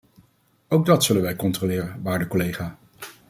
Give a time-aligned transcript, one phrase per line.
[0.67, 2.77] Ook dat zullen wij controleren, waarde collega.